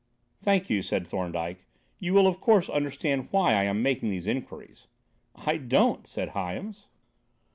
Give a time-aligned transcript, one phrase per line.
[0.39, 1.63] "Thank you," said Thorndyke.
[1.99, 4.87] "You will, of course, understand why I am making these inquiries."
[5.35, 6.87] "I don't," said Hyams.